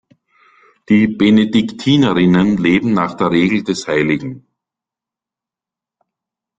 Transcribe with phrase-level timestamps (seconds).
[0.89, 4.41] Die Benediktinerinnen leben nach der Regel des hl.